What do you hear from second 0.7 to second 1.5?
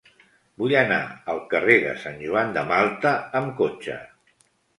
anar al